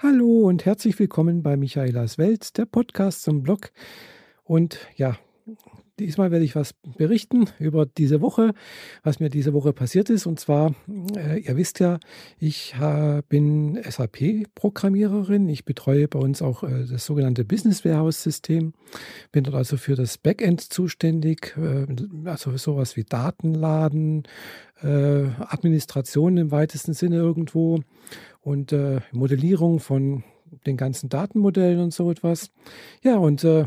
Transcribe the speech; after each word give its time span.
Hallo 0.00 0.42
und 0.42 0.64
herzlich 0.64 0.96
willkommen 1.00 1.42
bei 1.42 1.56
Michaelas 1.56 2.18
Welt, 2.18 2.56
der 2.56 2.66
Podcast 2.66 3.24
zum 3.24 3.42
Blog. 3.42 3.72
Und 4.44 4.78
ja, 4.94 5.18
diesmal 5.98 6.30
werde 6.30 6.44
ich 6.44 6.54
was 6.54 6.72
berichten 6.96 7.46
über 7.58 7.84
diese 7.84 8.20
Woche, 8.20 8.54
was 9.02 9.18
mir 9.18 9.28
diese 9.28 9.54
Woche 9.54 9.72
passiert 9.72 10.08
ist. 10.08 10.26
Und 10.26 10.38
zwar, 10.38 10.72
äh, 11.16 11.40
ihr 11.40 11.56
wisst 11.56 11.80
ja, 11.80 11.98
ich 12.38 12.76
äh, 12.80 13.22
bin 13.28 13.76
SAP-Programmiererin. 13.82 15.48
Ich 15.48 15.64
betreue 15.64 16.06
bei 16.06 16.20
uns 16.20 16.42
auch 16.42 16.62
äh, 16.62 16.84
das 16.88 17.04
sogenannte 17.04 17.44
Business 17.44 17.84
Warehouse-System. 17.84 18.74
Bin 19.32 19.42
dort 19.42 19.56
also 19.56 19.76
für 19.76 19.96
das 19.96 20.16
Backend 20.16 20.60
zuständig, 20.60 21.56
äh, 21.56 21.86
also 22.24 22.56
sowas 22.56 22.96
wie 22.96 23.02
Datenladen, 23.02 24.28
äh, 24.80 25.24
Administration 25.40 26.36
im 26.36 26.52
weitesten 26.52 26.94
Sinne 26.94 27.16
irgendwo 27.16 27.80
und 28.48 28.72
äh, 28.72 29.00
Modellierung 29.12 29.78
von 29.78 30.24
den 30.66 30.78
ganzen 30.78 31.10
Datenmodellen 31.10 31.80
und 31.80 31.92
so 31.92 32.10
etwas. 32.10 32.50
Ja, 33.02 33.18
und 33.18 33.44
äh, 33.44 33.66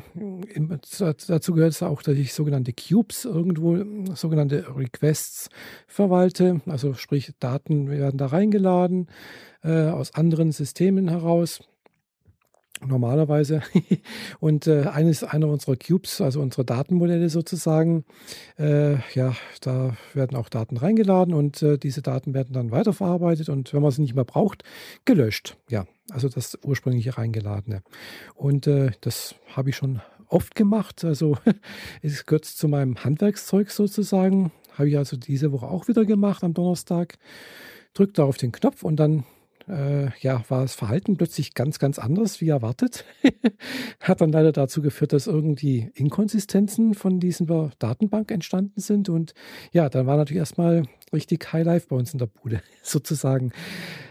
dazu 1.28 1.54
gehört 1.54 1.74
es 1.74 1.84
auch, 1.84 2.02
dass 2.02 2.16
ich 2.16 2.34
sogenannte 2.34 2.74
Cubes 2.74 3.26
irgendwo, 3.26 3.78
sogenannte 4.16 4.66
Requests 4.76 5.50
verwalte. 5.86 6.62
Also 6.66 6.96
sprich, 6.96 7.32
Daten 7.40 7.92
werden 7.92 8.18
da 8.18 8.26
reingeladen 8.26 9.08
äh, 9.64 9.90
aus 9.90 10.16
anderen 10.16 10.52
Systemen 10.52 11.10
heraus 11.10 11.62
normalerweise. 12.86 13.62
und 14.40 14.68
äh, 14.68 14.84
eines 14.84 15.24
einer 15.24 15.48
unserer 15.48 15.76
Cubes, 15.76 16.22
also 16.22 16.42
unsere 16.42 16.66
Datenmodelle 16.66 17.30
sozusagen, 17.30 18.06
äh, 18.58 18.96
ja, 19.14 19.36
da 19.62 19.96
werden 20.14 20.38
auch 20.38 20.50
Daten 20.50 20.78
reingeladen 20.78 21.34
und 21.34 21.62
äh, 21.62 21.78
diese 21.78 22.02
Daten 22.02 22.34
werden 22.34 22.54
dann 22.54 22.72
weiterverarbeitet 22.72 23.50
und 23.50 23.74
wenn 23.74 23.82
man 23.82 23.92
sie 23.92 24.02
nicht 24.02 24.16
mehr 24.16 24.26
braucht, 24.26 24.64
gelöscht. 25.06 25.58
Ja, 25.70 25.86
also 26.12 26.30
das 26.30 26.58
ursprüngliche 26.64 27.18
reingeladene. 27.18 27.84
Und 28.36 28.68
äh, 28.68 28.92
das 29.02 29.36
habe 29.56 29.70
ich 29.70 29.76
schon 29.76 30.02
oft 30.28 30.56
gemacht. 30.56 31.04
Also 31.04 31.38
es 32.02 32.26
gehört 32.26 32.46
zu 32.46 32.68
meinem 32.68 33.04
Handwerkszeug 33.04 33.72
sozusagen. 33.72 34.52
Habe 34.74 34.90
ich 34.90 34.98
also 34.98 35.18
diese 35.18 35.52
Woche 35.52 35.68
auch 35.68 35.88
wieder 35.88 36.06
gemacht 36.06 36.44
am 36.44 36.54
Donnerstag. 36.54 37.18
Drückt 37.94 38.18
da 38.18 38.24
auf 38.24 38.38
den 38.38 38.52
Knopf 38.52 38.84
und 38.84 38.96
dann 38.96 39.26
äh, 39.72 40.10
ja, 40.20 40.44
war 40.50 40.62
das 40.62 40.76
Verhalten 40.76 41.18
plötzlich 41.18 41.54
ganz, 41.54 41.80
ganz 41.80 41.98
anders 41.98 42.42
wie 42.42 42.50
erwartet. 42.50 43.06
Hat 44.00 44.22
dann 44.22 44.32
leider 44.32 44.52
dazu 44.52 44.82
geführt, 44.82 45.14
dass 45.14 45.28
irgendwie 45.28 45.90
Inkonsistenzen 45.96 46.94
von 46.94 47.20
dieser 47.20 47.72
Datenbank 47.80 48.32
entstanden 48.32 48.82
sind. 48.82 49.10
Und 49.10 49.34
ja, 49.72 49.90
dann 49.90 50.06
war 50.06 50.18
natürlich 50.18 50.40
erstmal 50.40 50.84
richtig 51.14 51.52
Highlife 51.54 51.88
bei 51.90 51.96
uns 51.96 52.14
in 52.14 52.20
der 52.20 52.28
Bude, 52.28 52.62
sozusagen. 52.84 53.52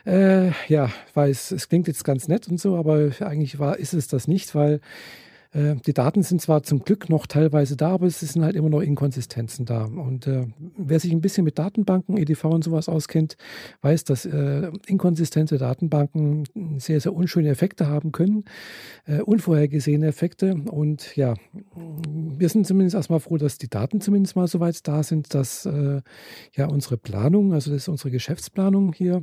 Äh, 0.06 0.52
ja, 0.68 0.90
weil 1.14 1.30
es, 1.30 1.50
es 1.50 1.68
klingt 1.68 1.86
jetzt 1.86 2.04
ganz 2.04 2.26
nett 2.26 2.48
und 2.48 2.58
so, 2.58 2.76
aber 2.76 3.10
eigentlich 3.20 3.58
war, 3.58 3.78
ist 3.78 3.92
es 3.92 4.08
das 4.08 4.26
nicht, 4.26 4.54
weil 4.54 4.80
äh, 5.52 5.76
die 5.86 5.92
Daten 5.92 6.22
sind 6.22 6.40
zwar 6.40 6.62
zum 6.62 6.80
Glück 6.80 7.08
noch 7.08 7.26
teilweise 7.26 7.76
da, 7.76 7.90
aber 7.90 8.06
es 8.06 8.20
sind 8.20 8.44
halt 8.44 8.56
immer 8.56 8.68
noch 8.68 8.80
Inkonsistenzen 8.80 9.66
da. 9.66 9.84
Und 9.84 10.26
äh, 10.26 10.46
wer 10.76 11.00
sich 11.00 11.12
ein 11.12 11.20
bisschen 11.20 11.44
mit 11.44 11.58
Datenbanken, 11.58 12.16
EDV 12.16 12.44
und 12.44 12.64
sowas 12.64 12.88
auskennt, 12.88 13.36
weiß, 13.82 14.04
dass 14.04 14.24
äh, 14.26 14.70
inkonsistente 14.86 15.58
Datenbanken 15.58 16.44
sehr, 16.78 17.00
sehr 17.00 17.14
unschöne 17.14 17.48
Effekte 17.48 17.88
haben 17.88 18.12
können, 18.12 18.44
äh, 19.06 19.20
unvorhergesehene 19.20 20.06
Effekte. 20.06 20.54
Und 20.54 21.16
ja, 21.16 21.34
wir 21.74 22.48
sind 22.48 22.66
zumindest 22.66 22.94
erstmal 22.94 23.20
froh, 23.20 23.36
dass 23.36 23.58
die 23.58 23.68
Daten 23.68 24.00
zumindest 24.00 24.36
mal 24.36 24.46
so 24.46 24.60
weit 24.60 24.86
da 24.86 25.02
sind, 25.02 25.34
dass 25.34 25.66
äh, 25.66 26.00
ja 26.54 26.66
unsere 26.66 26.96
Planung, 26.96 27.52
also 27.52 27.70
das 27.70 27.82
ist 27.82 27.88
unsere 27.88 28.10
Geschäftsplanung 28.10 28.92
hier, 28.92 29.22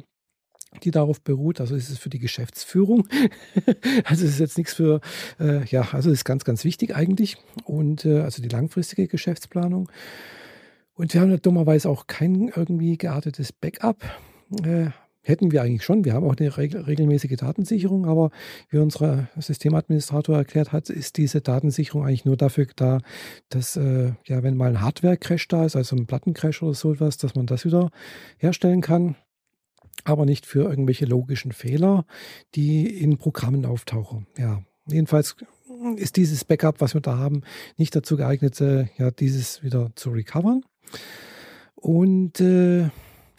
die 0.84 0.92
darauf 0.92 1.22
beruht. 1.22 1.62
Also 1.62 1.76
es 1.76 1.90
ist 1.90 2.00
für 2.00 2.10
die 2.10 2.20
Geschäftsführung. 2.20 3.08
also 4.04 4.26
es 4.26 4.32
ist 4.32 4.40
jetzt 4.40 4.58
nichts 4.58 4.74
für, 4.74 5.02
äh, 5.40 5.66
ja, 5.66 5.88
also 5.92 6.10
es 6.10 6.20
ist 6.20 6.26
ganz, 6.26 6.44
ganz 6.44 6.64
wichtig 6.64 6.96
eigentlich. 6.96 7.38
Und 7.66 8.06
äh, 8.06 8.22
also 8.22 8.42
die 8.42 8.50
langfristige 8.50 9.08
Geschäftsplanung. 9.08 9.90
Und 10.94 11.14
wir 11.14 11.22
haben 11.22 11.32
ja 11.32 11.38
dummerweise 11.38 11.90
auch 11.90 12.08
kein 12.08 12.52
irgendwie 12.56 12.98
geartetes 12.98 13.54
Backup. 13.54 14.04
Äh, 14.64 14.90
hätten 15.22 15.52
wir 15.52 15.62
eigentlich 15.62 15.84
schon. 15.84 16.06
Wir 16.06 16.14
haben 16.14 16.26
auch 16.26 16.36
eine 16.38 16.58
regelmäßige 16.58 17.36
Datensicherung, 17.36 18.06
aber 18.06 18.32
wie 18.70 18.78
unser 18.78 19.28
Systemadministrator 19.38 20.38
erklärt 20.38 20.72
hat, 20.72 20.90
ist 20.90 21.18
diese 21.18 21.42
Datensicherung 21.42 22.06
eigentlich 22.06 22.26
nur 22.26 22.38
dafür 22.38 22.66
da, 22.76 23.00
dass, 23.50 23.76
äh, 23.76 24.14
ja, 24.26 24.42
wenn 24.44 24.56
mal 24.56 24.70
ein 24.70 24.82
Hardware-Crash 24.82 25.50
da 25.50 25.66
ist, 25.66 25.76
also 25.76 25.96
ein 25.98 26.08
Plattencrash 26.08 26.64
oder 26.64 26.74
so 26.74 26.94
etwas, 26.94 27.18
dass 27.18 27.36
man 27.36 27.46
das 27.46 27.66
wieder 27.66 27.92
herstellen 28.38 28.82
kann 28.82 29.18
aber 30.08 30.26
nicht 30.26 30.46
für 30.46 30.70
irgendwelche 30.70 31.06
logischen 31.06 31.52
Fehler, 31.52 32.06
die 32.56 32.88
in 32.88 33.18
Programmen 33.18 33.66
auftauchen. 33.66 34.28
Ja, 34.38 34.62
jedenfalls 34.88 35.36
ist 35.96 36.16
dieses 36.16 36.46
Backup, 36.46 36.82
was 36.82 36.94
wir 36.94 37.02
da 37.02 37.18
haben, 37.18 37.42
nicht 37.78 37.96
dazu 37.96 38.18
geeignet, 38.18 38.60
äh, 38.62 38.88
ja, 38.98 39.12
dieses 39.12 39.64
wieder 39.64 39.92
zu 39.96 40.10
recovern. 40.12 40.64
Und 41.76 42.40
äh, 42.40 42.90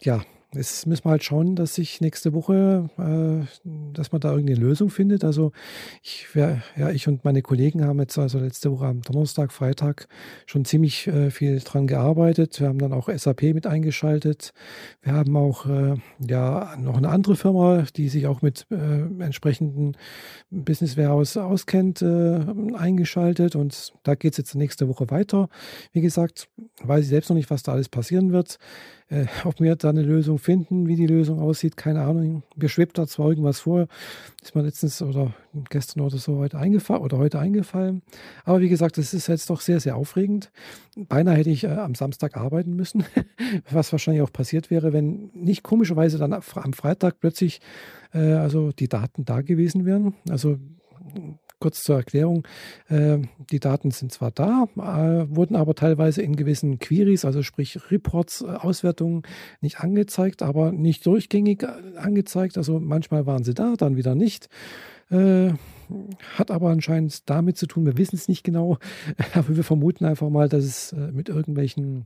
ja, 0.00 0.22
Jetzt 0.54 0.86
müssen 0.86 1.04
wir 1.04 1.10
halt 1.10 1.22
schauen, 1.22 1.56
dass 1.56 1.74
sich 1.74 2.00
nächste 2.00 2.32
Woche, 2.32 2.88
äh, 2.96 3.68
dass 3.92 4.12
man 4.12 4.22
da 4.22 4.30
irgendeine 4.30 4.58
Lösung 4.58 4.88
findet. 4.88 5.22
Also 5.22 5.52
ich, 6.02 6.34
wär, 6.34 6.62
ja, 6.74 6.88
ich 6.88 7.06
und 7.06 7.22
meine 7.22 7.42
Kollegen 7.42 7.84
haben 7.84 8.00
jetzt 8.00 8.16
also 8.16 8.38
letzte 8.38 8.72
Woche 8.72 8.86
am 8.86 9.02
Donnerstag, 9.02 9.52
Freitag 9.52 10.08
schon 10.46 10.64
ziemlich 10.64 11.06
äh, 11.06 11.30
viel 11.30 11.58
dran 11.58 11.86
gearbeitet. 11.86 12.60
Wir 12.60 12.68
haben 12.68 12.78
dann 12.78 12.94
auch 12.94 13.10
SAP 13.14 13.42
mit 13.42 13.66
eingeschaltet. 13.66 14.54
Wir 15.02 15.12
haben 15.12 15.36
auch 15.36 15.66
äh, 15.66 15.96
ja 16.26 16.74
noch 16.78 16.96
eine 16.96 17.10
andere 17.10 17.36
Firma, 17.36 17.84
die 17.94 18.08
sich 18.08 18.26
auch 18.26 18.40
mit 18.40 18.66
äh, 18.70 19.22
entsprechenden 19.22 19.98
Business 20.50 20.96
Warehouse 20.96 21.36
auskennt, 21.36 22.00
äh, 22.00 22.40
eingeschaltet. 22.72 23.54
Und 23.54 23.92
da 24.02 24.14
geht 24.14 24.32
es 24.32 24.38
jetzt 24.38 24.54
nächste 24.54 24.88
Woche 24.88 25.10
weiter. 25.10 25.50
Wie 25.92 26.00
gesagt, 26.00 26.48
weiß 26.82 27.02
ich 27.02 27.10
selbst 27.10 27.28
noch 27.28 27.36
nicht, 27.36 27.50
was 27.50 27.62
da 27.62 27.72
alles 27.72 27.90
passieren 27.90 28.32
wird. 28.32 28.58
Äh, 29.10 29.26
ob 29.44 29.60
wir 29.60 29.74
da 29.76 29.88
eine 29.88 30.02
Lösung 30.02 30.38
finden, 30.38 30.86
wie 30.86 30.96
die 30.96 31.06
Lösung 31.06 31.40
aussieht, 31.40 31.76
keine 31.76 32.02
Ahnung. 32.02 32.42
Mir 32.56 32.68
schwebt 32.68 32.98
da 32.98 33.06
zwar 33.06 33.30
irgendwas 33.30 33.60
vor, 33.60 33.88
ist 34.42 34.54
mir 34.54 34.62
letztens 34.62 35.00
oder 35.00 35.34
gestern 35.70 36.00
oder 36.02 36.18
so 36.18 36.36
heute 36.36 36.58
eingefallen 36.58 37.02
oder 37.02 37.16
heute 37.16 37.38
eingefallen. 37.38 38.02
Aber 38.44 38.60
wie 38.60 38.68
gesagt, 38.68 38.98
es 38.98 39.14
ist 39.14 39.28
jetzt 39.28 39.48
doch 39.48 39.62
sehr, 39.62 39.80
sehr 39.80 39.96
aufregend. 39.96 40.50
Beinahe 40.96 41.36
hätte 41.36 41.50
ich 41.50 41.64
äh, 41.64 41.68
am 41.68 41.94
Samstag 41.94 42.36
arbeiten 42.36 42.76
müssen, 42.76 43.04
was 43.70 43.92
wahrscheinlich 43.92 44.22
auch 44.22 44.32
passiert 44.32 44.70
wäre, 44.70 44.92
wenn 44.92 45.30
nicht 45.32 45.62
komischerweise 45.62 46.18
dann 46.18 46.34
am 46.34 46.72
Freitag 46.72 47.18
plötzlich 47.20 47.60
äh, 48.12 48.32
also 48.34 48.72
die 48.72 48.88
Daten 48.88 49.24
da 49.24 49.40
gewesen 49.40 49.86
wären. 49.86 50.14
Also 50.28 50.58
kurz 51.60 51.82
zur 51.82 51.96
Erklärung, 51.96 52.46
äh, 52.88 53.18
die 53.50 53.60
Daten 53.60 53.90
sind 53.90 54.12
zwar 54.12 54.30
da, 54.30 54.66
äh, 54.76 55.26
wurden 55.28 55.56
aber 55.56 55.74
teilweise 55.74 56.22
in 56.22 56.36
gewissen 56.36 56.78
Queries, 56.78 57.24
also 57.24 57.42
sprich 57.42 57.90
Reports, 57.90 58.42
äh, 58.42 58.46
Auswertungen 58.46 59.22
nicht 59.60 59.80
angezeigt, 59.80 60.42
aber 60.42 60.72
nicht 60.72 61.04
durchgängig 61.06 61.64
angezeigt. 61.96 62.56
Also 62.56 62.78
manchmal 62.80 63.26
waren 63.26 63.44
sie 63.44 63.54
da, 63.54 63.74
dann 63.76 63.96
wieder 63.96 64.14
nicht. 64.14 64.48
hat 65.10 66.50
aber 66.50 66.68
anscheinend 66.68 67.30
damit 67.30 67.56
zu 67.56 67.66
tun, 67.66 67.86
wir 67.86 67.96
wissen 67.96 68.16
es 68.16 68.28
nicht 68.28 68.44
genau, 68.44 68.76
aber 69.34 69.56
wir 69.56 69.64
vermuten 69.64 70.04
einfach 70.04 70.28
mal, 70.28 70.50
dass 70.50 70.64
es 70.64 70.94
mit 71.12 71.30
irgendwelchen 71.30 72.04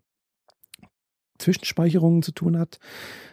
Zwischenspeicherungen 1.43 2.23
zu 2.23 2.33
tun 2.33 2.59
hat. 2.59 2.79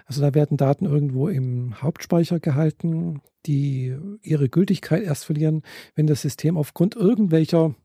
Also 0.05 0.21
da 0.21 0.33
werden 0.33 0.57
Daten 0.57 0.85
irgendwo 0.85 1.27
im 1.27 1.81
Hauptspeicher 1.81 2.39
gehalten, 2.39 3.21
die 3.45 3.95
ihre 4.21 4.49
Gültigkeit 4.49 5.03
erst 5.03 5.25
verlieren, 5.25 5.63
wenn 5.95 6.07
das 6.07 6.21
System 6.21 6.57
aufgrund 6.57 6.95
irgendwelcher 6.95 7.75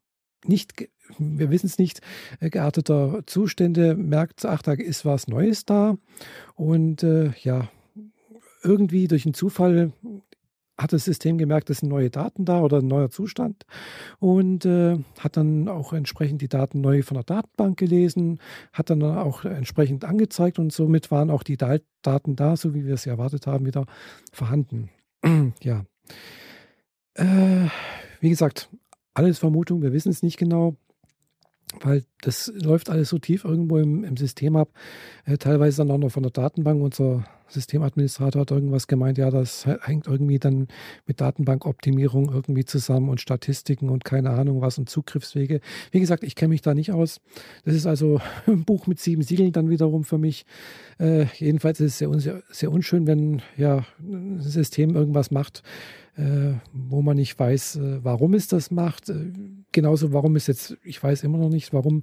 nicht, 0.47 0.75
wir 1.19 1.51
wissen 1.51 1.67
es 1.67 1.79
nicht, 1.79 2.01
äh, 2.41 2.51
gearteter 2.51 3.23
Zustände 3.27 3.95
merkt, 3.95 4.45
ach, 4.45 4.63
da 4.63 4.73
ist 4.73 5.05
was 5.05 5.29
Neues 5.29 5.65
da. 5.65 5.97
Und 6.55 7.03
äh, 7.03 7.33
ja, 7.43 7.69
irgendwie 8.63 9.09
durch 9.09 9.27
einen 9.27 9.35
Zufall 9.35 9.93
hat 10.79 10.93
das 10.93 11.05
System 11.05 11.39
gemerkt, 11.39 11.71
es 11.71 11.79
sind 11.79 11.89
neue 11.89 12.11
Daten 12.11 12.45
da 12.45 12.61
oder 12.61 12.79
ein 12.79 12.87
neuer 12.87 13.11
Zustand 13.11 13.65
und 14.19 14.65
äh, 14.65 14.99
hat 15.21 15.37
dann 15.37 15.69
auch 15.69 15.93
entsprechend 15.93 16.43
die 16.43 16.49
Daten 16.49 16.81
neu 16.81 17.03
von 17.03 17.15
der 17.15 17.25
Datenbank 17.25 17.79
gelesen, 17.79 18.41
hat 18.73 18.91
dann 18.91 19.03
auch 19.03 19.45
entsprechend 19.45 20.05
angezeigt 20.05 20.59
und 20.59 20.73
somit 20.73 21.11
waren 21.11 21.31
auch 21.31 21.43
die 21.43 21.57
Daten 21.57 22.37
da, 22.37 22.57
so 22.57 22.75
wie 22.75 22.87
wir 22.87 22.95
es 22.95 23.07
erwartet 23.07 23.47
haben, 23.47 23.67
wieder 23.67 23.87
vorhanden. 24.33 24.91
ja. 25.63 25.85
Äh, 27.15 27.69
wie 28.21 28.31
gesagt, 28.31 28.69
alles 29.15 29.39
Vermutung, 29.39 29.83
wir 29.83 29.93
wissen 29.93 30.11
es 30.11 30.23
nicht 30.25 30.39
genau 30.39 30.77
weil 31.83 32.05
das 32.21 32.53
läuft 32.55 32.91
alles 32.91 33.09
so 33.09 33.19
tief 33.19 33.45
irgendwo 33.45 33.79
im, 33.79 34.05
im 34.05 34.17
System 34.17 34.57
ab. 34.57 34.71
Äh, 35.25 35.39
teilweise 35.39 35.79
dann 35.79 35.91
auch 35.91 35.99
noch 35.99 36.11
von 36.11 36.23
der 36.23 36.33
Datenbank. 36.33 36.81
Unser 36.83 37.25
Systemadministrator 37.49 38.43
hat 38.43 38.51
irgendwas 38.51 38.87
gemeint, 38.87 39.19
ja, 39.19 39.31
das 39.31 39.67
hängt 39.67 40.07
irgendwie 40.07 40.39
dann 40.39 40.69
mit 41.07 41.21
Datenbankoptimierung 41.21 42.33
irgendwie 42.33 42.65
zusammen 42.65 43.09
und 43.09 43.21
Statistiken 43.21 43.91
und 43.91 44.05
keine 44.05 44.31
Ahnung 44.31 44.61
was 44.61 44.79
und 44.79 44.89
Zugriffswege. 44.89 45.61
Wie 45.91 46.01
gesagt, 46.01 46.25
ich 46.25 46.35
kenne 46.35 46.51
mich 46.51 46.63
da 46.63 46.75
nicht 46.75 46.93
aus. 46.93 47.21
Das 47.65 47.75
ist 47.75 47.87
also 47.87 48.21
ein 48.47 48.65
Buch 48.65 48.87
mit 48.87 49.01
sieben 49.01 49.23
Siegeln 49.23 49.53
dann 49.53 49.71
wiederum 49.71 50.05
für 50.05 50.19
mich. 50.19 50.47
Äh, 50.99 51.27
jedenfalls 51.37 51.81
ist 51.81 51.93
es 51.93 51.99
sehr, 51.99 52.21
sehr, 52.21 52.43
sehr 52.51 52.73
unschön, 52.73 53.07
wenn 53.07 53.43
ja 53.57 53.85
ein 54.01 54.41
System 54.41 54.95
irgendwas 54.95 55.31
macht, 55.31 55.63
wo 56.73 57.03
man 57.03 57.17
nicht 57.17 57.39
weiß, 57.39 57.77
äh, 57.77 58.05
warum 58.05 58.35
es 58.35 58.47
das 58.49 58.71
macht. 58.71 59.09
Äh, 59.09 59.33
genauso, 59.73 60.13
warum 60.13 60.37
es 60.37 60.47
jetzt, 60.47 60.77
ich 60.85 61.03
weiß 61.03 61.25
immer 61.25 61.39
noch 61.39 61.49
nicht, 61.49 61.73
warum 61.73 62.03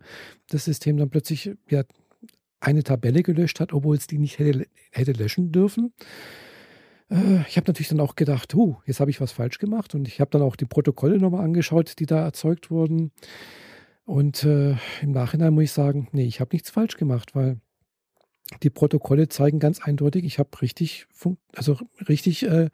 das 0.50 0.66
System 0.66 0.98
dann 0.98 1.10
plötzlich 1.10 1.52
ja, 1.69 1.84
eine 2.60 2.84
Tabelle 2.84 3.24
gelöscht 3.24 3.60
hat, 3.60 3.74
obwohl 3.74 3.96
es 3.96 4.08
die 4.08 4.18
nicht 4.18 4.40
hätte, 4.40 4.68
hätte 4.92 5.13
löschen 5.13 5.52
dürfen. 5.52 5.94
Äh, 7.10 7.42
ich 7.48 7.58
habe 7.58 7.68
natürlich 7.68 7.90
dann 7.90 8.00
auch 8.00 8.16
gedacht, 8.16 8.54
huh, 8.54 8.75
jetzt 8.86 9.00
habe 9.00 9.12
ich 9.12 9.22
was 9.22 9.31
falsch 9.31 9.60
gemacht 9.60 9.96
und 9.96 10.08
ich 10.08 10.19
habe 10.19 10.31
dann 10.31 10.42
auch 10.42 10.56
die 10.56 10.66
Protokolle 10.66 11.18
nochmal 11.18 11.44
angeschaut, 11.44 12.00
die 12.00 12.06
da 12.06 12.24
erzeugt 12.24 12.72
wurden. 12.72 13.12
Und 14.04 14.44
äh, 14.44 14.72
im 15.02 15.12
Nachhinein 15.12 15.54
muss 15.54 15.66
ich 15.66 15.72
sagen, 15.72 16.08
nee, 16.12 16.25
ich 16.25 16.40
habe 16.40 16.50
nichts 16.54 16.69
falsch 16.69 16.98
gemacht, 16.98 17.36
weil 17.36 17.60
die 18.63 18.69
Protokolle 18.69 19.30
zeigen 19.30 19.59
ganz 19.59 19.81
eindeutig, 19.81 20.25
ich 20.25 20.39
habe 20.39 20.50
richtig, 20.62 21.07
also 21.56 21.77
richtig 22.07 22.44
äh, 22.44 22.69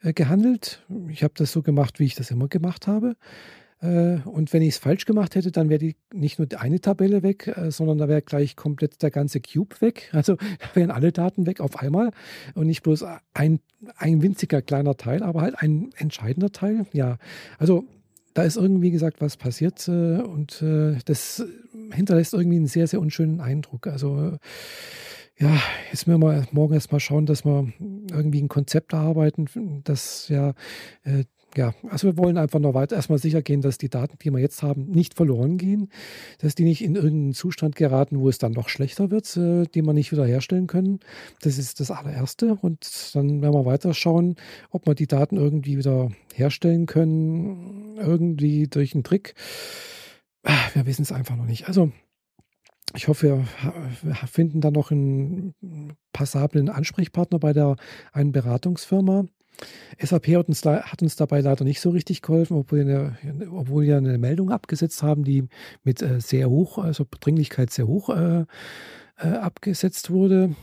äh, 0.00 0.12
gehandelt. 0.12 0.84
Ich 1.08 1.22
habe 1.22 1.34
das 1.36 1.52
so 1.52 1.62
gemacht, 1.62 1.98
wie 1.98 2.04
ich 2.04 2.14
das 2.14 2.30
immer 2.30 2.48
gemacht 2.48 2.86
habe. 2.86 3.16
Äh, 3.80 4.18
und 4.24 4.52
wenn 4.52 4.62
ich 4.62 4.70
es 4.70 4.78
falsch 4.78 5.04
gemacht 5.04 5.34
hätte, 5.34 5.50
dann 5.50 5.68
wäre 5.68 5.92
nicht 6.12 6.38
nur 6.38 6.48
eine 6.58 6.80
Tabelle 6.80 7.22
weg, 7.22 7.48
äh, 7.48 7.70
sondern 7.70 7.98
da 7.98 8.08
wäre 8.08 8.22
gleich 8.22 8.56
komplett 8.56 9.02
der 9.02 9.10
ganze 9.10 9.40
Cube 9.40 9.80
weg. 9.80 10.10
Also 10.22 10.36
da 10.36 10.74
wären 10.74 10.90
alle 10.90 11.12
Daten 11.12 11.46
weg 11.46 11.60
auf 11.60 11.76
einmal 11.76 12.10
und 12.54 12.66
nicht 12.66 12.82
bloß 12.82 13.04
ein, 13.34 13.60
ein 13.96 14.22
winziger 14.22 14.62
kleiner 14.62 14.96
Teil, 14.96 15.22
aber 15.22 15.42
halt 15.42 15.56
ein 15.58 15.90
entscheidender 15.96 16.52
Teil. 16.52 16.86
Ja, 16.92 17.18
also 17.58 17.84
da 18.34 18.42
ist 18.42 18.56
irgendwie 18.56 18.90
gesagt 18.90 19.20
was 19.20 19.36
passiert 19.36 19.86
äh, 19.88 20.18
und 20.20 20.62
äh, 20.62 20.96
das 21.04 21.44
hinterlässt 21.92 22.34
irgendwie 22.34 22.56
einen 22.56 22.66
sehr, 22.66 22.86
sehr 22.86 23.00
unschönen 23.00 23.40
Eindruck. 23.40 23.86
Also 23.86 24.38
ja, 25.38 25.58
jetzt 25.90 26.06
müssen 26.06 26.20
wir 26.20 26.46
morgen 26.52 26.74
erstmal 26.74 27.00
schauen, 27.00 27.26
dass 27.26 27.44
wir 27.44 27.72
irgendwie 28.10 28.42
ein 28.42 28.48
Konzept 28.48 28.92
erarbeiten, 28.92 29.82
das 29.84 30.28
ja 30.28 30.54
äh, 31.04 31.24
ja, 31.56 31.74
also 31.88 32.08
wir 32.08 32.16
wollen 32.16 32.38
einfach 32.38 32.60
noch 32.60 32.74
weiter 32.74 32.96
erstmal 32.96 33.18
sicher 33.18 33.42
gehen, 33.42 33.60
dass 33.60 33.78
die 33.78 33.90
Daten, 33.90 34.16
die 34.22 34.30
wir 34.30 34.38
jetzt 34.38 34.62
haben, 34.62 34.86
nicht 34.86 35.14
verloren 35.14 35.58
gehen, 35.58 35.90
dass 36.38 36.54
die 36.54 36.64
nicht 36.64 36.82
in 36.82 36.94
irgendeinen 36.94 37.34
Zustand 37.34 37.76
geraten, 37.76 38.20
wo 38.20 38.28
es 38.28 38.38
dann 38.38 38.52
noch 38.52 38.68
schlechter 38.68 39.10
wird, 39.10 39.36
äh, 39.36 39.64
die 39.74 39.82
wir 39.82 39.92
nicht 39.92 40.12
wiederherstellen 40.12 40.66
können. 40.66 41.00
Das 41.42 41.58
ist 41.58 41.80
das 41.80 41.90
allererste. 41.90 42.54
Und 42.54 43.14
dann 43.14 43.42
werden 43.42 43.54
wir 43.54 43.66
weiter 43.66 43.92
schauen, 43.92 44.36
ob 44.70 44.86
wir 44.86 44.94
die 44.94 45.06
Daten 45.06 45.36
irgendwie 45.36 45.76
wieder 45.76 46.10
herstellen 46.34 46.86
können, 46.86 47.96
irgendwie 47.98 48.66
durch 48.68 48.94
einen 48.94 49.04
Trick. 49.04 49.34
Ah, 50.44 50.70
wir 50.74 50.86
wissen 50.86 51.02
es 51.02 51.12
einfach 51.12 51.36
noch 51.36 51.46
nicht. 51.46 51.68
Also 51.68 51.92
ich 52.94 53.08
hoffe, 53.08 53.44
wir 54.02 54.14
finden 54.14 54.60
da 54.60 54.70
noch 54.70 54.90
einen 54.90 55.54
passablen 56.12 56.68
Ansprechpartner 56.68 57.38
bei 57.38 57.52
der 57.52 57.76
einen 58.12 58.32
Beratungsfirma. 58.32 59.26
SAP 59.98 60.28
hat 60.28 60.48
uns, 60.48 60.64
hat 60.64 61.02
uns, 61.02 61.16
dabei 61.16 61.40
leider 61.40 61.64
nicht 61.64 61.80
so 61.80 61.90
richtig 61.90 62.22
geholfen, 62.22 62.56
obwohl 62.56 62.86
wir, 62.86 63.16
eine, 63.22 63.50
obwohl 63.52 63.84
wir 63.84 63.96
eine 63.96 64.18
Meldung 64.18 64.50
abgesetzt 64.50 65.02
haben, 65.02 65.24
die 65.24 65.44
mit 65.84 66.02
äh, 66.02 66.20
sehr 66.20 66.50
hoch, 66.50 66.78
also 66.78 67.06
Dringlichkeit 67.20 67.70
sehr 67.70 67.86
hoch 67.86 68.08
äh, 68.08 68.44
äh, 69.18 69.26
abgesetzt 69.28 70.10
wurde. 70.10 70.54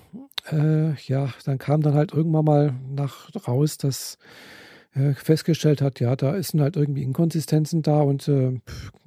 Äh, 0.51 0.93
ja, 1.03 1.29
dann 1.45 1.57
kam 1.57 1.81
dann 1.81 1.93
halt 1.93 2.13
irgendwann 2.13 2.45
mal 2.45 2.75
nach 2.89 3.29
raus, 3.47 3.77
dass 3.77 4.17
festgestellt 4.91 5.81
hat, 5.81 5.99
ja, 5.99 6.15
da 6.15 6.41
sind 6.41 6.61
halt 6.61 6.75
irgendwie 6.75 7.03
Inkonsistenzen 7.03 7.83
da 7.83 8.01
und 8.01 8.27
äh, 8.27 8.59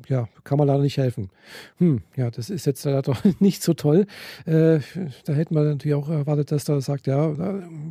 ja, 0.09 0.29
kann 0.45 0.59
man 0.59 0.69
leider 0.69 0.83
nicht 0.83 0.97
helfen. 0.97 1.31
Hm, 1.79 2.03
ja, 2.17 2.31
das 2.31 2.51
ist 2.51 2.67
jetzt 2.67 2.85
leider 2.85 3.17
nicht 3.41 3.63
so 3.63 3.75
toll. 3.75 4.07
Äh, 4.47 4.81
da 5.25 5.33
hätten 5.33 5.55
wir 5.55 5.65
natürlich 5.65 5.95
auch 5.95 6.09
erwartet, 6.09 6.53
dass 6.53 6.65
da 6.65 6.81
sagt, 6.81 7.07
ja, 7.07 7.35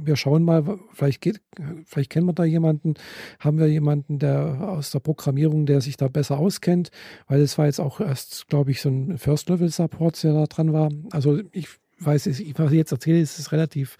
wir 0.03 0.15
schauen 0.15 0.43
mal, 0.43 0.79
vielleicht 0.93 1.21
geht, 1.21 1.41
vielleicht 1.85 2.09
kennen 2.09 2.27
wir 2.27 2.33
da 2.33 2.45
jemanden, 2.45 2.93
haben 3.39 3.59
wir 3.59 3.67
jemanden, 3.67 4.19
der 4.19 4.69
aus 4.69 4.91
der 4.91 4.99
Programmierung, 4.99 5.65
der 5.65 5.81
sich 5.81 5.97
da 5.97 6.07
besser 6.07 6.39
auskennt, 6.39 6.91
weil 7.27 7.41
es 7.41 7.57
war 7.57 7.65
jetzt 7.65 7.79
auch 7.79 7.99
erst, 7.99 8.47
glaube 8.47 8.71
ich, 8.71 8.81
so 8.81 8.89
ein 8.89 9.17
First-Level-Support, 9.17 10.23
der 10.23 10.33
da 10.33 10.45
dran 10.45 10.73
war. 10.73 10.89
Also 11.11 11.41
ich 11.51 11.67
weiß, 12.05 12.27
ich, 12.27 12.57
was 12.57 12.71
ich 12.71 12.77
jetzt 12.77 12.91
erzähle, 12.91 13.19
ist, 13.19 13.39
ist 13.39 13.51
relativ 13.51 13.97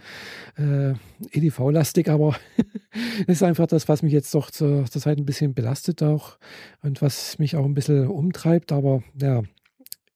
äh, 0.58 0.94
EDV-lastig, 1.32 2.10
aber 2.10 2.36
es 3.28 3.38
ist 3.38 3.44
einfach 3.44 3.68
das, 3.68 3.88
was 3.88 4.02
mich 4.02 4.14
jetzt 4.14 4.34
doch 4.34 4.52
zur, 4.52 4.86
zur 4.86 5.02
Zeit 5.02 5.18
ein 5.18 5.26
bisschen 5.26 5.54
belastet 5.54 6.04
auch 6.04 6.38
und 6.82 7.02
was 7.02 7.40
mich 7.40 7.56
auch 7.56 7.66
ein 7.66 7.74
bisschen 7.74 8.08
umtreibt. 8.08 8.72
Aber 8.72 9.04
ja, 9.20 9.44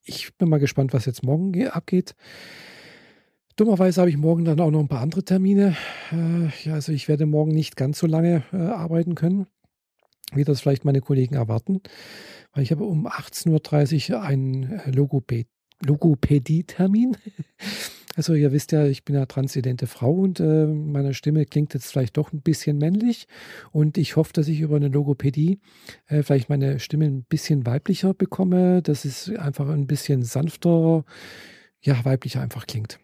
ich 0.04 0.36
bin 0.38 0.50
mal 0.50 0.60
gespannt, 0.60 0.94
was 0.94 1.06
jetzt 1.06 1.24
morgen 1.24 1.68
abgeht. 1.68 2.16
Dummerweise 3.56 4.02
habe 4.02 4.10
ich 4.10 4.18
morgen 4.18 4.44
dann 4.44 4.60
auch 4.60 4.72
noch 4.72 4.82
ein 4.82 4.90
paar 4.90 5.02
andere 5.02 5.24
Termine. 5.24 5.78
Äh, 6.12 6.50
ja, 6.68 6.74
also 6.74 6.92
ich 6.92 7.08
werde 7.08 7.26
morgen 7.26 7.52
nicht 7.52 7.78
ganz 7.78 8.00
so 8.00 8.08
lange 8.08 8.44
äh, 8.52 8.58
arbeiten 8.58 9.16
können, 9.16 9.48
wie 10.34 10.44
das 10.44 10.60
vielleicht 10.60 10.84
meine 10.84 11.02
Kollegen 11.02 11.36
erwarten, 11.36 11.82
weil 12.52 12.64
ich 12.64 12.72
habe 12.72 12.84
um 12.84 13.08
18.30 13.08 14.12
Uhr 14.12 14.22
ein 14.22 14.82
Logopäd 14.88 15.48
Logopädie-Termin. 15.84 17.18
Also 18.16 18.34
ihr 18.34 18.54
wisst 18.54 18.72
ja, 18.72 18.86
ich 18.86 19.04
bin 19.04 19.16
ja 19.16 19.26
transidente 19.26 19.88
Frau 19.88 20.12
und 20.14 20.40
äh, 20.40 20.66
meine 20.66 21.14
Stimme 21.14 21.46
klingt 21.46 21.74
jetzt 21.74 21.92
vielleicht 21.92 22.16
doch 22.16 22.32
ein 22.32 22.42
bisschen 22.42 22.78
männlich 22.78 23.28
und 23.72 23.98
ich 23.98 24.16
hoffe, 24.16 24.32
dass 24.32 24.48
ich 24.48 24.62
über 24.62 24.78
eine 24.78 24.88
Logopädie 24.88 25.60
äh, 26.08 26.24
vielleicht 26.24 26.48
meine 26.48 26.80
Stimme 26.80 27.06
ein 27.06 27.24
bisschen 27.24 27.66
weiblicher 27.66 28.14
bekomme, 28.14 28.82
dass 28.82 29.04
es 29.04 29.30
einfach 29.36 29.68
ein 29.68 29.86
bisschen 29.86 30.24
sanfter, 30.24 31.04
ja, 31.82 32.06
weiblicher 32.06 32.42
einfach 32.42 32.68
klingt. 32.68 33.00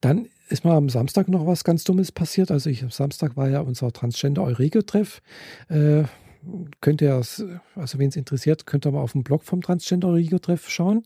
Dann 0.00 0.28
ist 0.48 0.64
mal 0.64 0.76
am 0.76 0.88
Samstag 0.88 1.28
noch 1.28 1.46
was 1.46 1.62
ganz 1.62 1.84
Dummes 1.84 2.10
passiert. 2.10 2.50
Also 2.50 2.70
ich, 2.70 2.82
am 2.82 2.90
Samstag 2.90 3.36
war 3.36 3.48
ja 3.48 3.60
unser 3.60 3.92
Transgender 3.92 4.42
Eurego-Treff. 4.42 5.22
Äh, 5.68 6.04
könnt 6.80 7.02
ihr, 7.02 7.14
also 7.14 7.46
wen 7.98 8.08
es 8.08 8.16
interessiert, 8.16 8.66
könnt 8.66 8.86
ihr 8.86 8.92
mal 8.92 9.00
auf 9.00 9.12
dem 9.12 9.22
Blog 9.22 9.44
vom 9.44 9.60
Transgender 9.60 10.14
Rigo-Treff 10.14 10.68
schauen. 10.68 11.04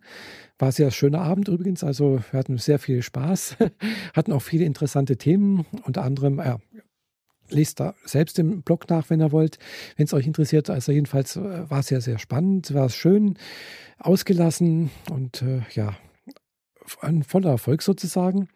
War 0.58 0.72
sehr 0.72 0.90
schöner 0.90 1.22
Abend 1.22 1.48
übrigens, 1.48 1.84
also 1.84 2.20
wir 2.30 2.38
hatten 2.38 2.58
sehr 2.58 2.78
viel 2.78 3.02
Spaß, 3.02 3.56
hatten 4.14 4.32
auch 4.32 4.42
viele 4.42 4.64
interessante 4.64 5.16
Themen, 5.16 5.66
unter 5.84 6.02
anderem, 6.02 6.38
ja, 6.38 6.58
lest 7.48 7.80
da 7.80 7.94
selbst 8.04 8.38
im 8.38 8.62
Blog 8.62 8.88
nach, 8.88 9.10
wenn 9.10 9.20
ihr 9.20 9.32
wollt, 9.32 9.58
wenn 9.96 10.06
es 10.06 10.14
euch 10.14 10.26
interessiert. 10.26 10.70
Also 10.70 10.92
jedenfalls 10.92 11.36
äh, 11.36 11.70
war 11.70 11.80
es 11.80 11.88
sehr, 11.88 12.00
sehr 12.00 12.18
spannend, 12.18 12.72
war 12.74 12.86
es 12.86 12.96
schön, 12.96 13.38
ausgelassen 13.98 14.90
und 15.10 15.42
äh, 15.42 15.62
ja, 15.74 15.96
ein 17.00 17.22
voller 17.22 17.50
Erfolg 17.50 17.82
sozusagen. 17.82 18.48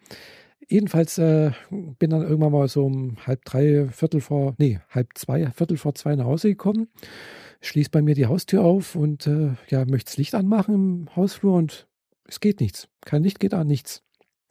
Jedenfalls 0.68 1.18
äh, 1.18 1.52
bin 1.70 2.10
dann 2.10 2.22
irgendwann 2.22 2.52
mal 2.52 2.68
so 2.68 2.84
um 2.86 3.16
halb 3.24 3.44
drei, 3.44 3.88
Viertel 3.88 4.20
vor, 4.20 4.54
nee, 4.58 4.80
halb 4.90 5.10
zwei, 5.14 5.48
Viertel 5.52 5.76
vor 5.76 5.94
zwei 5.94 6.16
nach 6.16 6.24
Hause 6.24 6.48
gekommen, 6.48 6.88
schließt 7.60 7.92
bei 7.92 8.02
mir 8.02 8.14
die 8.14 8.26
Haustür 8.26 8.62
auf 8.62 8.96
und 8.96 9.28
äh, 9.28 9.54
ja, 9.68 9.84
möchte 9.84 10.10
das 10.10 10.16
Licht 10.16 10.34
anmachen 10.34 10.74
im 10.74 11.16
Hausflur 11.16 11.54
und 11.54 11.86
es 12.24 12.40
geht 12.40 12.60
nichts. 12.60 12.88
Kein 13.02 13.22
Licht 13.22 13.38
geht 13.38 13.54
an, 13.54 13.68
nichts. 13.68 14.02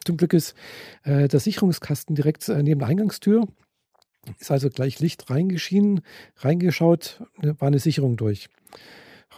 Zum 0.05 0.15
Glück 0.15 0.33
ist 0.33 0.55
äh, 1.03 1.27
der 1.27 1.39
Sicherungskasten 1.41 2.15
direkt 2.15 2.47
äh, 2.47 2.63
neben 2.63 2.79
der 2.79 2.87
Eingangstür. 2.87 3.47
Ist 4.39 4.51
also 4.51 4.69
gleich 4.69 4.99
Licht 5.01 5.29
reingeschienen, 5.29 6.01
reingeschaut, 6.37 7.23
ne, 7.41 7.59
war 7.59 7.67
eine 7.67 7.79
Sicherung 7.79 8.15
durch 8.15 8.49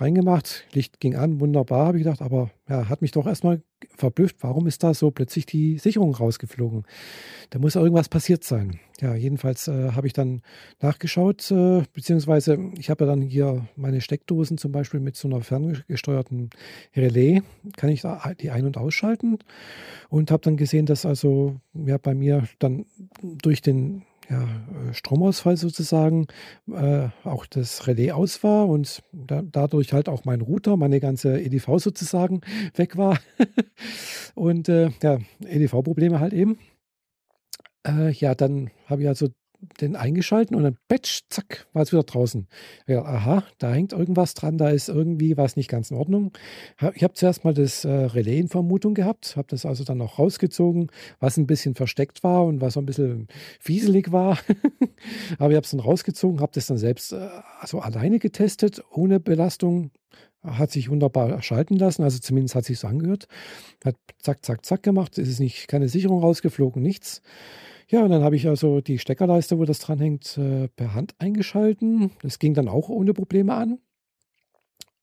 reingemacht, 0.02 0.66
Licht 0.74 1.00
ging 1.00 1.16
an, 1.16 1.40
wunderbar, 1.40 1.88
habe 1.88 1.98
ich 1.98 2.04
gedacht, 2.04 2.22
aber 2.22 2.52
ja, 2.70 2.90
hat 2.90 3.02
mich 3.02 3.12
doch 3.12 3.26
erstmal 3.26 3.62
verblüfft, 3.96 4.38
warum 4.42 4.68
ist 4.68 4.84
da 4.84 4.94
so 4.94 5.12
plötzlich 5.12 5.46
die 5.46 5.78
Sicherung 5.78 6.14
rausgeflogen? 6.14 6.84
Da 7.50 7.60
muss 7.60 7.76
irgendwas 7.76 8.10
passiert 8.10 8.44
sein. 8.44 8.80
Ja, 9.00 9.16
jedenfalls 9.16 9.68
äh, 9.68 9.92
habe 9.92 10.08
ich 10.08 10.14
dann 10.14 10.42
nachgeschaut, 10.82 11.52
äh, 11.52 11.84
beziehungsweise 11.94 12.58
ich 12.78 12.90
habe 12.90 13.06
ja 13.06 13.12
dann 13.12 13.22
hier 13.22 13.68
meine 13.76 14.02
Steckdosen 14.02 14.58
zum 14.58 14.72
Beispiel 14.72 15.00
mit 15.00 15.16
so 15.16 15.28
einer 15.28 15.42
ferngesteuerten 15.42 16.50
Relais, 16.96 17.42
kann 17.76 17.90
ich 17.90 18.02
da 18.02 18.34
die 18.40 18.50
ein- 18.50 18.66
und 18.66 18.78
ausschalten 18.78 19.38
und 20.10 20.32
habe 20.32 20.44
dann 20.44 20.58
gesehen, 20.58 20.88
dass 20.88 21.06
also 21.06 21.56
ja 21.74 21.98
bei 21.98 22.16
mir 22.16 22.48
dann 22.60 22.86
durch 23.22 23.62
den 23.62 24.04
ja, 24.30 24.44
äh, 24.44 24.94
Stromausfall 24.94 25.58
sozusagen 25.58 26.28
äh, 26.72 27.10
auch 27.24 27.46
das 27.46 27.88
Relais 27.88 28.12
aus 28.12 28.44
war 28.44 28.68
und 28.68 29.02
da, 29.14 29.42
dadurch 29.42 29.94
halt 29.94 30.10
auch 30.10 30.26
mein 30.26 30.42
Router, 30.42 30.78
meine 30.78 31.00
ganze 31.00 31.40
EDV 31.40 31.80
sozusagen 31.80 32.42
weg 32.76 32.98
war. 32.98 33.20
und 34.36 34.70
äh, 34.70 34.92
ja, 35.02 35.20
EDV-Probleme 35.46 36.20
halt 36.20 36.34
eben. 36.34 36.58
Äh, 37.86 38.12
ja, 38.12 38.36
dann 38.36 38.70
habe 38.88 39.04
ich 39.04 39.08
also 39.08 39.30
den 39.82 39.96
eingeschalten 39.96 40.56
und 40.56 40.64
dann 40.64 40.78
batch, 40.88 41.24
zack, 41.30 41.68
war 41.74 41.82
es 41.82 41.92
wieder 41.92 42.04
draußen. 42.04 42.48
Ja, 42.88 43.04
aha, 43.04 43.44
da 43.58 43.74
hängt 43.74 43.92
irgendwas 43.94 44.34
dran, 44.34 44.58
da 44.58 44.70
ist 44.70 44.90
irgendwie 44.90 45.38
was 45.38 45.56
nicht 45.56 45.70
ganz 45.70 45.92
in 45.92 45.98
Ordnung. 45.98 46.32
Ich 46.94 47.04
habe 47.04 47.14
zuerst 47.14 47.44
mal 47.44 47.54
das 47.54 47.84
äh, 47.86 47.90
Relais 47.90 48.40
in 48.40 48.50
Vermutung 48.50 48.94
gehabt, 48.94 49.36
habe 49.36 49.48
das 49.50 49.66
also 49.66 49.84
dann 49.84 50.02
auch 50.02 50.20
rausgezogen, 50.20 50.92
was 51.20 51.38
ein 51.38 51.48
bisschen 51.48 51.76
versteckt 51.76 52.24
war 52.24 52.46
und 52.46 52.62
was 52.62 52.74
so 52.74 52.80
ein 52.80 52.86
bisschen 52.86 53.28
fieselig 53.60 54.12
war. 54.12 54.38
Aber 55.40 55.50
ich 55.52 55.56
habe 55.56 55.66
es 55.66 55.72
dann 55.72 55.80
rausgezogen, 55.80 56.40
habe 56.40 56.52
das 56.54 56.68
dann 56.68 56.78
selbst 56.78 57.14
äh, 57.14 57.28
also 57.60 57.80
alleine 57.80 58.20
getestet, 58.20 58.84
ohne 58.92 59.20
Belastung. 59.20 59.92
Hat 60.44 60.72
sich 60.72 60.90
wunderbar 60.90 61.42
schalten 61.42 61.76
lassen, 61.76 62.04
also 62.04 62.20
zumindest 62.20 62.56
hat 62.56 62.64
sich 62.64 62.80
so 62.80 62.88
angehört. 62.88 63.28
Hat 63.84 63.96
zack, 64.22 64.46
zack, 64.46 64.66
zack 64.66 64.84
gemacht, 64.84 65.18
es 65.18 65.28
ist 65.28 65.40
nicht 65.40 65.68
keine 65.68 65.90
Sicherung 65.90 66.22
rausgeflogen, 66.22 66.82
nichts. 66.82 67.22
Ja, 67.90 68.04
und 68.04 68.10
dann 68.10 68.24
habe 68.24 68.36
ich 68.36 68.48
also 68.48 68.82
die 68.82 69.00
Steckerleiste, 69.00 69.58
wo 69.58 69.66
das 69.66 69.80
dranhängt, 69.80 70.38
äh, 70.38 70.68
per 70.68 70.94
Hand 70.94 71.16
eingeschalten. 71.20 72.12
Das 72.22 72.38
ging 72.38 72.54
dann 72.54 72.68
auch 72.68 72.90
ohne 72.90 73.14
Probleme 73.14 73.54
an. 73.54 73.80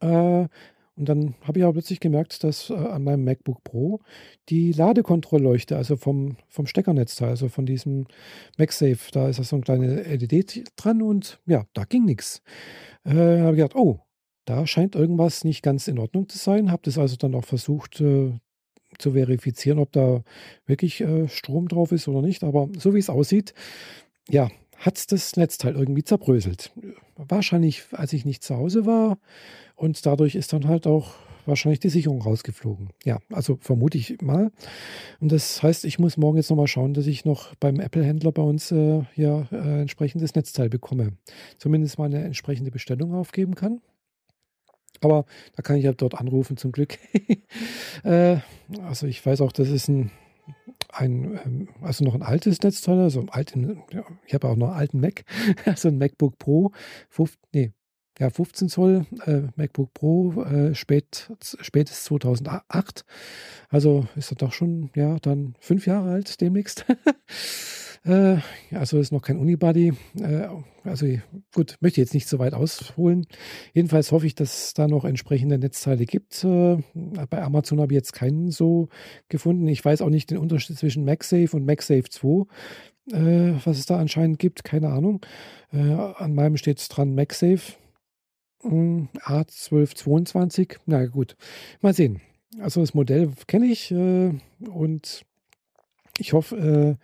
Äh, 0.00 0.48
und 0.96 1.08
dann 1.08 1.34
habe 1.40 1.58
ich 1.58 1.64
aber 1.64 1.72
plötzlich 1.72 1.98
gemerkt, 1.98 2.44
dass 2.44 2.70
äh, 2.70 2.74
an 2.74 3.02
meinem 3.02 3.24
MacBook 3.24 3.64
Pro 3.64 4.00
die 4.48 4.72
Ladekontrollleuchte, 4.72 5.76
also 5.76 5.96
vom, 5.96 6.36
vom 6.48 6.66
Steckernetzteil, 6.66 7.30
also 7.30 7.48
von 7.48 7.66
diesem 7.66 8.06
MagSafe, 8.58 9.10
da 9.12 9.28
ist 9.28 9.42
so 9.42 9.56
eine 9.56 9.64
kleine 9.64 10.02
LED 10.02 10.64
dran 10.76 11.02
und 11.02 11.40
ja, 11.46 11.64
da 11.72 11.84
ging 11.84 12.04
nichts. 12.04 12.42
Äh, 13.04 13.12
habe 13.40 13.52
ich 13.52 13.62
gedacht, 13.62 13.76
oh, 13.76 14.00
da 14.44 14.66
scheint 14.66 14.94
irgendwas 14.94 15.42
nicht 15.44 15.62
ganz 15.62 15.88
in 15.88 15.98
Ordnung 15.98 16.28
zu 16.28 16.38
sein. 16.38 16.70
Habe 16.70 16.82
das 16.84 16.98
also 16.98 17.16
dann 17.16 17.34
auch 17.34 17.44
versucht 17.44 18.02
zu 18.98 19.12
verifizieren, 19.12 19.78
ob 19.78 19.92
da 19.92 20.22
wirklich 20.66 21.00
äh, 21.00 21.28
Strom 21.28 21.68
drauf 21.68 21.92
ist 21.92 22.08
oder 22.08 22.22
nicht. 22.22 22.44
Aber 22.44 22.68
so 22.78 22.94
wie 22.94 22.98
es 22.98 23.10
aussieht, 23.10 23.54
ja, 24.28 24.48
hat 24.78 25.12
das 25.12 25.36
Netzteil 25.36 25.74
irgendwie 25.74 26.04
zerbröselt. 26.04 26.72
Wahrscheinlich, 27.16 27.84
als 27.92 28.12
ich 28.12 28.24
nicht 28.24 28.42
zu 28.42 28.56
Hause 28.56 28.86
war. 28.86 29.18
Und 29.76 30.04
dadurch 30.06 30.34
ist 30.34 30.52
dann 30.52 30.68
halt 30.68 30.86
auch 30.86 31.14
wahrscheinlich 31.46 31.80
die 31.80 31.88
Sicherung 31.88 32.22
rausgeflogen. 32.22 32.88
Ja, 33.04 33.18
also 33.30 33.58
vermute 33.60 33.98
ich 33.98 34.20
mal. 34.22 34.50
Und 35.20 35.32
das 35.32 35.62
heißt, 35.62 35.84
ich 35.84 35.98
muss 35.98 36.16
morgen 36.16 36.36
jetzt 36.36 36.50
nochmal 36.50 36.66
schauen, 36.66 36.94
dass 36.94 37.06
ich 37.06 37.24
noch 37.24 37.54
beim 37.56 37.80
Apple-Händler 37.80 38.32
bei 38.32 38.42
uns 38.42 38.70
äh, 38.72 39.02
ja 39.14 39.46
äh, 39.52 39.80
entsprechendes 39.80 40.34
Netzteil 40.34 40.68
bekomme. 40.68 41.12
Zumindest 41.58 41.98
mal 41.98 42.06
eine 42.06 42.24
entsprechende 42.24 42.70
Bestellung 42.70 43.14
aufgeben 43.14 43.54
kann. 43.54 43.80
Aber 45.04 45.26
da 45.54 45.62
kann 45.62 45.76
ich 45.76 45.84
ja 45.84 45.92
dort 45.92 46.14
anrufen, 46.14 46.56
zum 46.56 46.73
Glück. 46.73 46.99
äh, 48.04 48.38
also 48.82 49.06
ich 49.06 49.25
weiß 49.25 49.40
auch, 49.40 49.52
das 49.52 49.68
ist 49.68 49.88
ein 49.88 50.11
ein, 50.92 51.40
ähm, 51.44 51.68
also 51.80 52.04
noch 52.04 52.14
ein 52.14 52.23
altes 52.23 52.62
Netzteil, 52.62 53.00
also 53.00 53.20
ein 53.20 53.28
alten, 53.28 53.82
ich 54.26 54.34
habe 54.34 54.49
auch 54.49 54.56
noch 54.56 54.68
einen 54.68 54.76
alten 54.76 55.00
Mac, 55.00 55.25
also 55.64 55.88
ein 55.88 55.99
MacBook 55.99 56.38
Pro, 56.38 56.73
5, 57.08 57.37
nee, 57.52 57.73
ja, 58.18 58.30
15 58.30 58.68
Zoll 58.68 59.06
äh, 59.26 59.42
MacBook 59.56 59.92
Pro, 59.92 60.42
äh, 60.44 60.75
spät, 60.75 61.32
spätes 61.61 62.04
2008. 62.04 63.04
Also 63.70 64.06
ist 64.14 64.30
er 64.30 64.37
doch 64.37 64.52
schon, 64.52 64.90
ja, 64.94 65.18
dann 65.18 65.56
fünf 65.58 65.87
Jahre 65.87 66.11
alt 66.12 66.40
demnächst. 66.40 66.84
äh, 68.04 68.37
also 68.73 68.99
ist 68.99 69.12
noch 69.12 69.23
kein 69.23 69.38
Unibody. 69.38 69.92
Äh, 70.20 70.49
also 70.84 71.06
gut, 71.54 71.76
möchte 71.80 72.00
jetzt 72.00 72.14
nicht 72.14 72.28
so 72.28 72.38
weit 72.38 72.54
ausholen. 72.54 73.26
Jedenfalls 73.73 74.12
hoffe 74.12 74.26
ich, 74.26 74.34
dass 74.34 74.66
es 74.66 74.75
da 74.75 74.87
noch 74.87 75.04
entsprechende 75.04 75.58
Netzteile 75.58 76.04
gibt. 76.04 76.44
Äh, 76.44 76.78
bei 76.94 77.42
Amazon 77.42 77.80
habe 77.80 77.92
ich 77.92 77.96
jetzt 77.96 78.12
keinen 78.12 78.50
so 78.50 78.88
gefunden. 79.28 79.66
Ich 79.68 79.84
weiß 79.84 80.02
auch 80.02 80.11
nicht 80.11 80.30
den 80.30 80.38
Unterschied 80.38 80.78
zwischen 80.78 81.04
MagSafe 81.04 81.56
und 81.56 81.64
MagSafe 81.64 82.08
2 82.08 82.46
äh, 83.12 83.52
was 83.64 83.78
es 83.78 83.87
da 83.87 83.99
anscheinend 83.99 84.38
gibt, 84.38 84.64
keine 84.64 84.88
Ahnung. 84.88 85.25
Äh, 85.73 85.78
an 85.78 86.34
meinem 86.34 86.56
steht 86.56 86.78
es 86.78 86.88
dran 86.88 87.14
MagSafe. 87.14 87.75
A1222. 88.62 90.78
Na 90.87 91.04
gut, 91.06 91.37
mal 91.82 91.92
sehen. 91.92 92.23
Also 92.61 92.80
das 92.80 92.94
Modell 92.94 93.32
kenne 93.46 93.66
ich 93.66 93.90
äh, 93.90 94.32
und 94.66 95.26
ich 96.18 96.32
hoffe, 96.32 96.56
äh, 96.56 96.96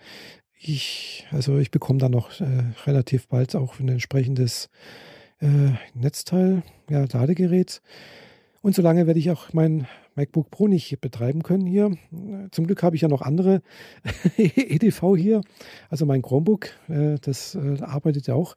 ich, 0.62 1.26
also 1.31 1.59
ich 1.59 1.71
bekomme 1.71 1.99
dann 1.99 2.12
noch 2.12 2.40
äh, 2.40 2.45
relativ 2.87 3.29
bald 3.29 3.57
auch 3.57 3.81
ein 3.81 3.88
entsprechendes 3.88 4.69
äh, 5.40 5.73
Netzteal, 5.95 6.62
ja, 6.90 7.07
Ladegerät. 7.11 7.81
Und 8.62 8.75
solange 8.75 9.07
werde 9.07 9.19
ich 9.19 9.31
auch 9.31 9.55
mein 9.55 9.87
MacBook 10.17 10.50
Pro 10.50 10.69
nicht 10.69 11.00
betreiben 11.00 11.43
können 11.43 11.64
hier. 11.64 11.97
Zum 12.50 12.67
Glück 12.67 12.83
habe 12.83 12.95
ich 12.95 13.02
ja 13.02 13.09
noch 13.09 13.23
andere 13.23 13.62
EDV 14.37 15.17
hier, 15.17 15.40
also 15.88 16.05
mein 16.05 16.21
Chromebook, 16.21 16.69
äh, 16.88 17.17
das 17.23 17.55
äh, 17.55 17.81
arbeitet 17.81 18.26
ja 18.26 18.35
auch. 18.35 18.55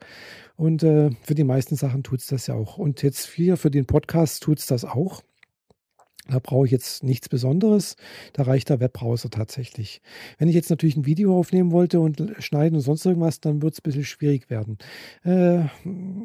Und 0.57 0.83
äh, 0.83 1.11
für 1.21 1.35
die 1.35 1.45
meisten 1.45 1.77
Sachen 1.77 2.03
tut 2.03 2.19
es 2.19 2.27
das 2.27 2.47
ja 2.47 2.55
auch. 2.55 2.77
Und 2.77 3.01
jetzt 3.01 3.27
hier 3.27 3.55
für 3.55 3.71
den 3.71 3.85
Podcast 3.85 4.43
tut 4.43 4.59
es 4.59 4.65
das 4.65 4.83
auch. 4.83 5.21
Da 6.29 6.39
brauche 6.39 6.65
ich 6.65 6.71
jetzt 6.71 7.03
nichts 7.03 7.27
Besonderes. 7.27 7.97
Da 8.31 8.43
reicht 8.43 8.69
der 8.69 8.79
Webbrowser 8.79 9.29
tatsächlich. 9.29 10.01
Wenn 10.37 10.47
ich 10.47 10.55
jetzt 10.55 10.69
natürlich 10.69 10.95
ein 10.95 11.05
Video 11.05 11.37
aufnehmen 11.37 11.71
wollte 11.71 11.99
und 11.99 12.33
schneiden 12.39 12.75
und 12.75 12.81
sonst 12.81 13.05
irgendwas, 13.05 13.41
dann 13.41 13.61
wird 13.61 13.73
es 13.73 13.79
ein 13.79 13.83
bisschen 13.83 14.05
schwierig 14.05 14.49
werden. 14.49 14.77
Äh, 15.25 15.65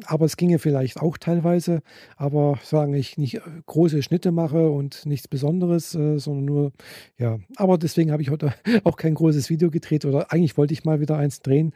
aber 0.05 0.25
es 0.25 0.37
ginge 0.37 0.57
vielleicht 0.57 1.01
auch 1.01 1.17
teilweise. 1.17 1.81
Aber 2.15 2.59
solange 2.63 2.97
ich 2.97 3.17
nicht 3.17 3.35
äh, 3.35 3.41
große 3.65 4.01
Schnitte 4.01 4.31
mache 4.31 4.69
und 4.69 5.05
nichts 5.05 5.27
Besonderes, 5.27 5.93
äh, 5.95 6.17
sondern 6.17 6.45
nur, 6.45 6.71
ja. 7.17 7.39
Aber 7.57 7.77
deswegen 7.77 8.11
habe 8.11 8.21
ich 8.21 8.29
heute 8.29 8.53
auch 8.85 8.95
kein 8.95 9.15
großes 9.15 9.49
Video 9.49 9.69
gedreht 9.69 10.05
oder 10.05 10.31
eigentlich 10.31 10.57
wollte 10.57 10.73
ich 10.73 10.85
mal 10.85 11.01
wieder 11.01 11.17
eins 11.17 11.41
drehen. 11.41 11.73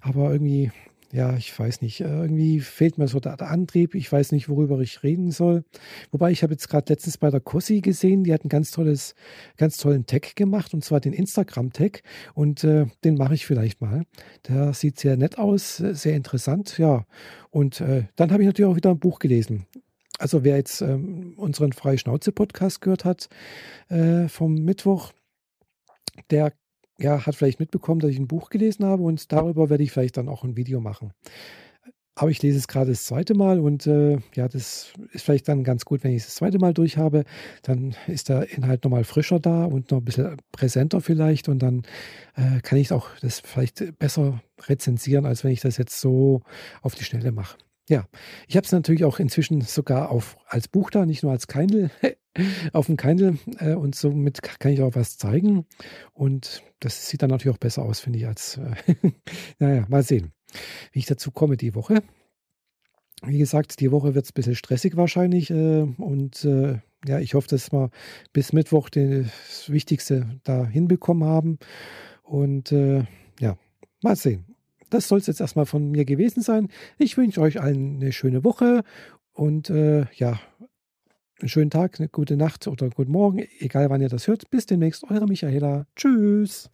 Aber 0.00 0.32
irgendwie 0.32 0.70
ja, 1.12 1.36
ich 1.36 1.56
weiß 1.56 1.82
nicht, 1.82 2.00
äh, 2.00 2.04
irgendwie 2.04 2.60
fehlt 2.60 2.98
mir 2.98 3.08
so 3.08 3.20
der, 3.20 3.36
der, 3.36 3.50
Antrieb. 3.50 3.94
Ich 3.94 4.10
weiß 4.10 4.32
nicht, 4.32 4.48
worüber 4.48 4.80
ich 4.80 5.02
reden 5.02 5.30
soll. 5.30 5.64
Wobei 6.10 6.30
ich 6.30 6.42
habe 6.42 6.52
jetzt 6.52 6.68
gerade 6.68 6.92
letztens 6.92 7.18
bei 7.18 7.30
der 7.30 7.40
Cossi 7.40 7.80
gesehen, 7.80 8.24
die 8.24 8.32
hat 8.32 8.42
einen 8.42 8.48
ganz 8.48 8.70
tolles, 8.70 9.14
ganz 9.56 9.76
tollen 9.76 10.06
Tag 10.06 10.34
gemacht 10.36 10.74
und 10.74 10.84
zwar 10.84 11.00
den 11.00 11.12
Instagram-Tag 11.12 12.02
und 12.34 12.64
äh, 12.64 12.86
den 13.04 13.16
mache 13.16 13.34
ich 13.34 13.46
vielleicht 13.46 13.80
mal. 13.80 14.02
Der 14.48 14.72
sieht 14.74 14.98
sehr 14.98 15.16
nett 15.16 15.38
aus, 15.38 15.76
sehr 15.76 16.16
interessant, 16.16 16.78
ja. 16.78 17.06
Und 17.50 17.80
äh, 17.80 18.04
dann 18.16 18.32
habe 18.32 18.42
ich 18.42 18.46
natürlich 18.46 18.70
auch 18.70 18.76
wieder 18.76 18.90
ein 18.90 18.98
Buch 18.98 19.18
gelesen. 19.18 19.66
Also 20.18 20.44
wer 20.44 20.56
jetzt 20.56 20.80
ähm, 20.80 21.34
unseren 21.36 21.72
Freischnauze-Podcast 21.72 22.80
gehört 22.80 23.04
hat 23.04 23.28
äh, 23.88 24.28
vom 24.28 24.54
Mittwoch, 24.54 25.12
der 26.30 26.52
ja, 26.98 27.26
hat 27.26 27.34
vielleicht 27.34 27.60
mitbekommen, 27.60 28.00
dass 28.00 28.10
ich 28.10 28.18
ein 28.18 28.28
Buch 28.28 28.50
gelesen 28.50 28.84
habe 28.84 29.02
und 29.02 29.32
darüber 29.32 29.70
werde 29.70 29.82
ich 29.82 29.92
vielleicht 29.92 30.16
dann 30.16 30.28
auch 30.28 30.44
ein 30.44 30.56
Video 30.56 30.80
machen. 30.80 31.12
Aber 32.18 32.30
ich 32.30 32.40
lese 32.40 32.56
es 32.56 32.66
gerade 32.66 32.92
das 32.92 33.04
zweite 33.04 33.34
Mal 33.34 33.60
und 33.60 33.86
äh, 33.86 34.18
ja, 34.34 34.48
das 34.48 34.94
ist 35.12 35.22
vielleicht 35.22 35.48
dann 35.48 35.64
ganz 35.64 35.84
gut, 35.84 36.02
wenn 36.02 36.12
ich 36.12 36.22
es 36.22 36.26
das 36.26 36.36
zweite 36.36 36.58
Mal 36.58 36.72
durch 36.72 36.96
habe. 36.96 37.24
Dann 37.60 37.94
ist 38.06 38.30
der 38.30 38.50
Inhalt 38.56 38.84
nochmal 38.84 39.04
frischer 39.04 39.38
da 39.38 39.66
und 39.66 39.90
noch 39.90 39.98
ein 39.98 40.04
bisschen 40.04 40.38
präsenter 40.50 41.02
vielleicht 41.02 41.50
und 41.50 41.58
dann 41.58 41.82
äh, 42.34 42.60
kann 42.62 42.78
ich 42.78 42.90
auch 42.90 43.10
das 43.20 43.40
vielleicht 43.40 43.98
besser 43.98 44.40
rezensieren, 44.66 45.26
als 45.26 45.44
wenn 45.44 45.50
ich 45.50 45.60
das 45.60 45.76
jetzt 45.76 46.00
so 46.00 46.40
auf 46.80 46.94
die 46.94 47.04
Schnelle 47.04 47.32
mache. 47.32 47.58
Ja, 47.88 48.06
ich 48.48 48.56
habe 48.56 48.64
es 48.64 48.72
natürlich 48.72 49.04
auch 49.04 49.20
inzwischen 49.20 49.60
sogar 49.60 50.10
auf, 50.10 50.38
als 50.48 50.68
Buch 50.68 50.90
da, 50.90 51.04
nicht 51.04 51.22
nur 51.22 51.32
als 51.32 51.46
Kindle, 51.46 51.90
auf 52.72 52.86
dem 52.86 52.96
Kindle 52.96 53.38
äh, 53.58 53.74
und 53.74 53.94
somit 53.94 54.42
kann 54.42 54.72
ich 54.72 54.82
auch 54.82 54.94
was 54.94 55.18
zeigen 55.18 55.66
und 56.12 56.62
das 56.80 57.08
sieht 57.08 57.22
dann 57.22 57.30
natürlich 57.30 57.54
auch 57.54 57.60
besser 57.60 57.82
aus, 57.82 58.00
finde 58.00 58.18
ich, 58.18 58.26
als, 58.26 58.58
äh, 58.58 58.94
naja, 59.58 59.86
mal 59.88 60.02
sehen, 60.02 60.32
wie 60.92 61.00
ich 61.00 61.06
dazu 61.06 61.30
komme 61.30 61.56
die 61.56 61.74
Woche. 61.74 62.02
Wie 63.22 63.38
gesagt, 63.38 63.80
die 63.80 63.90
Woche 63.90 64.14
wird 64.14 64.26
es 64.26 64.32
ein 64.32 64.34
bisschen 64.34 64.54
stressig 64.54 64.96
wahrscheinlich 64.96 65.50
äh, 65.50 65.82
und 65.82 66.44
äh, 66.44 66.80
ja, 67.06 67.18
ich 67.20 67.34
hoffe, 67.34 67.48
dass 67.48 67.72
wir 67.72 67.90
bis 68.32 68.52
Mittwoch 68.52 68.90
das 68.90 69.68
Wichtigste 69.68 70.40
da 70.44 70.66
hinbekommen 70.66 71.28
haben 71.28 71.58
und 72.22 72.72
äh, 72.72 73.04
ja, 73.40 73.56
mal 74.02 74.16
sehen 74.16 74.56
das 74.90 75.08
soll 75.08 75.18
es 75.18 75.26
jetzt 75.26 75.40
erstmal 75.40 75.66
von 75.66 75.90
mir 75.90 76.04
gewesen 76.04 76.42
sein. 76.42 76.68
Ich 76.98 77.16
wünsche 77.16 77.40
euch 77.40 77.60
allen 77.60 77.96
eine 77.96 78.12
schöne 78.12 78.44
Woche 78.44 78.82
und 79.32 79.70
äh, 79.70 80.06
ja, 80.14 80.40
einen 81.40 81.48
schönen 81.48 81.70
Tag, 81.70 81.98
eine 81.98 82.08
gute 82.08 82.36
Nacht 82.36 82.66
oder 82.66 82.88
guten 82.90 83.12
Morgen, 83.12 83.46
egal 83.58 83.90
wann 83.90 84.00
ihr 84.00 84.08
das 84.08 84.26
hört. 84.28 84.50
Bis 84.50 84.66
demnächst, 84.66 85.04
eure 85.10 85.26
Michaela. 85.26 85.86
Tschüss. 85.96 86.70